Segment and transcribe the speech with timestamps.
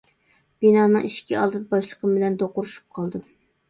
[0.65, 3.35] بىنانىڭ ئىشكى ئالدىدا باشلىقىم بىلەن دوقۇرۇشۇپ قالدىم.